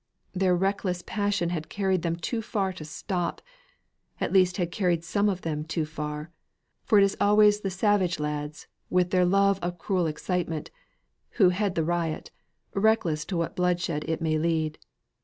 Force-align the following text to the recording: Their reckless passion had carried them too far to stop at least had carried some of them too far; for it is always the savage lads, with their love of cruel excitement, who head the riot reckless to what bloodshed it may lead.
Their 0.33 0.55
reckless 0.55 1.03
passion 1.05 1.49
had 1.49 1.69
carried 1.69 2.01
them 2.01 2.15
too 2.15 2.41
far 2.41 2.73
to 2.73 2.83
stop 2.83 3.39
at 4.19 4.33
least 4.33 4.57
had 4.57 4.71
carried 4.71 5.03
some 5.03 5.29
of 5.29 5.41
them 5.43 5.63
too 5.63 5.85
far; 5.85 6.31
for 6.83 6.97
it 6.97 7.03
is 7.03 7.15
always 7.21 7.61
the 7.61 7.69
savage 7.69 8.17
lads, 8.19 8.65
with 8.89 9.11
their 9.11 9.25
love 9.25 9.59
of 9.61 9.77
cruel 9.77 10.07
excitement, 10.07 10.71
who 11.37 11.49
head 11.49 11.75
the 11.75 11.83
riot 11.83 12.31
reckless 12.73 13.25
to 13.25 13.37
what 13.37 13.55
bloodshed 13.55 14.03
it 14.07 14.23
may 14.23 14.39
lead. 14.39 14.79